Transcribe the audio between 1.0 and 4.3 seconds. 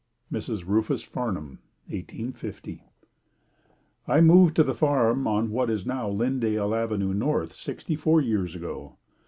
Farnham 1850. I